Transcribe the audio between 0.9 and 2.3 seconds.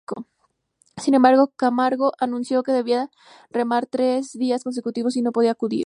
Sin embargo, Camargo